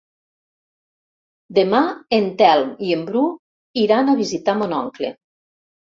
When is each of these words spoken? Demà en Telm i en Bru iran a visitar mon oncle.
Demà 1.57 1.81
en 2.19 2.31
Telm 2.39 2.73
i 2.89 2.91
en 2.97 3.03
Bru 3.11 3.21
iran 3.83 4.11
a 4.11 4.17
visitar 4.23 4.57
mon 4.63 4.75
oncle. 4.83 5.13